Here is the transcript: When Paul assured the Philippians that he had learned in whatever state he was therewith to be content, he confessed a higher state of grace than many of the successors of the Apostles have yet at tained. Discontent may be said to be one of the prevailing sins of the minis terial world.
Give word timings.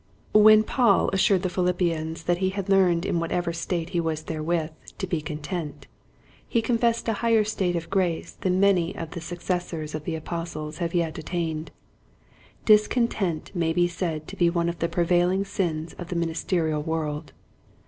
When 0.33 0.63
Paul 0.63 1.11
assured 1.13 1.43
the 1.43 1.49
Philippians 1.49 2.23
that 2.23 2.39
he 2.39 2.49
had 2.49 2.69
learned 2.69 3.05
in 3.05 3.19
whatever 3.19 3.53
state 3.53 3.89
he 3.89 3.99
was 3.99 4.23
therewith 4.23 4.71
to 4.97 5.05
be 5.05 5.21
content, 5.21 5.85
he 6.49 6.59
confessed 6.59 7.07
a 7.07 7.13
higher 7.21 7.43
state 7.43 7.75
of 7.75 7.91
grace 7.91 8.31
than 8.41 8.59
many 8.59 8.97
of 8.97 9.11
the 9.11 9.21
successors 9.21 9.93
of 9.93 10.05
the 10.05 10.15
Apostles 10.15 10.79
have 10.79 10.95
yet 10.95 11.19
at 11.19 11.25
tained. 11.25 11.67
Discontent 12.65 13.51
may 13.55 13.73
be 13.73 13.87
said 13.87 14.27
to 14.29 14.35
be 14.35 14.49
one 14.49 14.69
of 14.69 14.79
the 14.79 14.89
prevailing 14.89 15.45
sins 15.45 15.93
of 15.99 16.07
the 16.07 16.15
minis 16.15 16.43
terial 16.43 16.83
world. 16.83 17.31